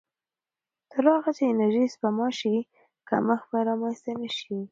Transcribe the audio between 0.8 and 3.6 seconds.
تر هغه چې انرژي سپما شي، کمښت به